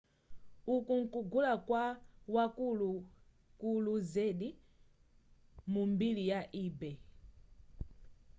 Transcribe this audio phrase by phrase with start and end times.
[0.75, 1.85] uku nkugula kwa
[2.33, 4.49] wakukulu zedi
[5.71, 6.97] mu mbiri ya ebay